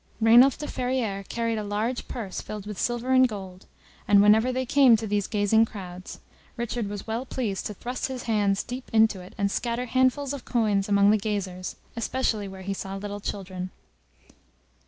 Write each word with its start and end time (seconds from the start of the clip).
Rainulf 0.19 0.57
de 0.57 0.65
Ferrieres 0.67 1.27
carried 1.29 1.59
a 1.59 1.63
large 1.63 1.99
heavy 2.01 2.11
purse 2.11 2.41
filled 2.41 2.65
with 2.65 2.79
silver 2.79 3.11
and 3.13 3.29
gold, 3.29 3.67
and 4.07 4.19
whenever 4.19 4.51
they 4.51 4.65
came 4.65 4.95
to 4.95 5.05
these 5.05 5.27
gazing 5.27 5.63
crowds, 5.63 6.21
Richard 6.57 6.87
was 6.89 7.05
well 7.05 7.23
pleased 7.23 7.67
to 7.67 7.75
thrust 7.75 8.07
his 8.07 8.23
hands 8.23 8.63
deep 8.63 8.89
into 8.91 9.21
it, 9.21 9.35
and 9.37 9.51
scatter 9.51 9.85
handfuls 9.85 10.33
of 10.33 10.43
coins 10.43 10.89
among 10.89 11.11
the 11.11 11.19
gazers, 11.19 11.75
especially 11.95 12.47
where 12.47 12.63
he 12.63 12.73
saw 12.73 12.95
little 12.95 13.19
children. 13.19 13.69